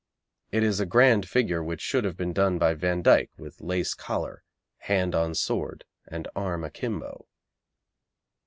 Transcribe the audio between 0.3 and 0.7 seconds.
It